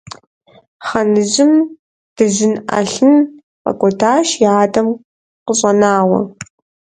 [0.87, 1.53] Хъаныжьым
[2.15, 3.15] дыжьын ӏэлъын
[3.61, 4.87] фӀэкӀуэдащ и адэм
[5.45, 6.19] къыщӀэнауэ.